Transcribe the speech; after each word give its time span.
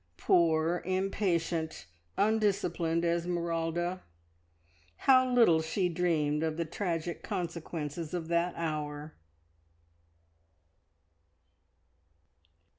Poor, 0.17 0.81
impatient, 0.83 1.85
undisciplined 2.17 3.05
Esmeralda! 3.05 4.01
How 4.95 5.31
little 5.31 5.61
she 5.61 5.89
dreamed 5.89 6.41
of 6.41 6.57
the 6.57 6.65
tragic 6.65 7.21
consequences 7.21 8.11
of 8.15 8.27
that 8.29 8.55
hour! 8.57 9.13